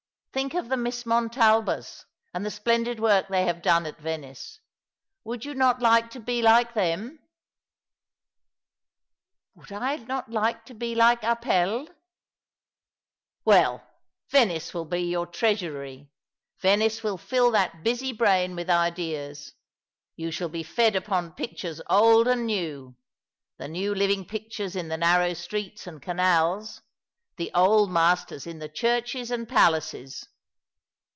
[0.33, 4.61] Think of the Miss Montalbas, and the splendid work they have done at Venice.
[5.25, 7.19] Would you not like to be like them?""
[9.55, 11.89] Would I not like to be like Apelles
[13.45, 13.85] ?,""Well,
[14.29, 16.09] Venice will be your treasury;
[16.61, 19.51] Venice will fill that busy brain with ideas.
[20.15, 22.95] You shall be fed upon pictures old and new—
[23.57, 26.79] the new living pictures in the narrow streets and canals;
[27.37, 30.27] the old masters in the churches and palaces.